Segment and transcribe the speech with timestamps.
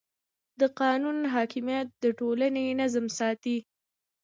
[0.59, 3.57] د قانون حاکمیت د ټولنې نظم ساتي.